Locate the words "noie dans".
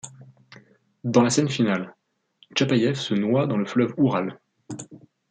3.13-3.57